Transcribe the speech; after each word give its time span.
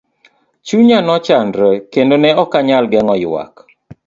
Chunya 0.67 0.99
nochandore 1.05 1.73
kendo 1.91 2.15
ne 2.19 2.29
okanyal 2.43 2.85
geng'o 2.91 3.15
ywak. 3.23 3.53